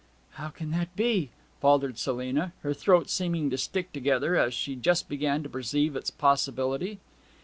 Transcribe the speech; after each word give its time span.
'How 0.31 0.47
can 0.49 0.71
that 0.71 0.95
be?' 0.95 1.29
faltered 1.59 1.99
Selina, 1.99 2.53
her 2.63 2.73
throat 2.73 3.07
seeming 3.07 3.51
to 3.51 3.55
stick 3.59 3.93
together 3.93 4.35
as 4.35 4.51
she 4.55 4.75
just 4.75 5.07
began 5.07 5.43
to 5.43 5.49
perceive 5.49 5.95
its 5.95 6.09
possibility. 6.09 6.97